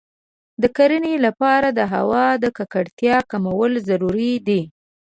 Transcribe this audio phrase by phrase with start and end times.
[0.61, 4.61] د کرنې لپاره د هوا د ککړتیا کمول ضروري دی.